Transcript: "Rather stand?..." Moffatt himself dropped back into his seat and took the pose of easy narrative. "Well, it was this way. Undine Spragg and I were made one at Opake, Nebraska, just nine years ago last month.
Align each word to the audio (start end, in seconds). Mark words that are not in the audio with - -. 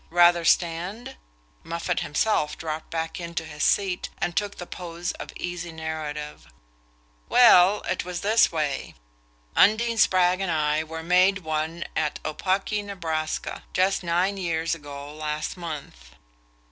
"Rather 0.09 0.43
stand?..." 0.43 1.15
Moffatt 1.63 1.99
himself 1.99 2.57
dropped 2.57 2.89
back 2.89 3.19
into 3.19 3.45
his 3.45 3.61
seat 3.63 4.09
and 4.17 4.35
took 4.35 4.57
the 4.57 4.65
pose 4.65 5.11
of 5.11 5.31
easy 5.37 5.71
narrative. 5.71 6.47
"Well, 7.29 7.81
it 7.83 8.03
was 8.03 8.21
this 8.21 8.51
way. 8.51 8.95
Undine 9.55 9.99
Spragg 9.99 10.41
and 10.41 10.49
I 10.49 10.83
were 10.83 11.03
made 11.03 11.43
one 11.43 11.83
at 11.95 12.19
Opake, 12.25 12.83
Nebraska, 12.83 13.61
just 13.73 14.01
nine 14.01 14.37
years 14.37 14.73
ago 14.73 15.13
last 15.13 15.55
month. 15.55 16.15